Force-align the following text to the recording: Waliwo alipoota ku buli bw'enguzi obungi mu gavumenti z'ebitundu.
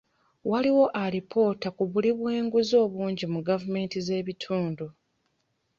Waliwo 0.49 0.83
alipoota 1.01 1.67
ku 1.77 1.83
buli 1.91 2.11
bw'enguzi 2.17 2.73
obungi 2.85 3.25
mu 3.33 3.39
gavumenti 3.49 3.97
z'ebitundu. 4.05 4.87